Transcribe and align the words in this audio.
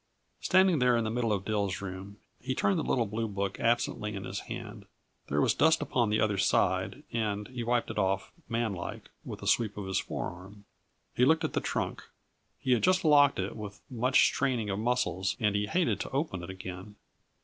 Standing 0.39 0.79
there 0.79 0.97
in 0.97 1.03
the 1.03 1.11
middle 1.11 1.31
of 1.31 1.45
Dill's 1.45 1.79
room, 1.79 2.17
he 2.39 2.55
turned 2.55 2.79
the 2.79 2.83
little 2.83 3.05
blue 3.05 3.27
book 3.27 3.59
absently 3.59 4.15
in 4.15 4.23
his 4.23 4.39
hand. 4.39 4.85
There 5.27 5.39
was 5.39 5.53
dust 5.53 5.79
upon 5.79 6.09
the 6.09 6.19
other 6.19 6.39
side, 6.39 7.03
and 7.13 7.47
he 7.49 7.61
wiped 7.63 7.91
it 7.91 7.99
off, 7.99 8.31
manlike, 8.49 9.11
with 9.23 9.43
a 9.43 9.47
sweep 9.47 9.77
of 9.77 9.85
his 9.85 9.99
forearm. 9.99 10.65
He 11.15 11.23
looked 11.23 11.43
at 11.43 11.53
the 11.53 11.61
trunk; 11.61 12.03
he 12.57 12.71
had 12.71 12.81
just 12.81 13.05
locked 13.05 13.37
it 13.37 13.55
with 13.55 13.79
much 13.91 14.23
straining 14.23 14.71
of 14.71 14.79
muscles 14.79 15.37
and 15.39 15.53
he 15.55 15.67
hated 15.67 15.99
to 15.99 16.09
open 16.09 16.41
it 16.41 16.49
again. 16.49 16.95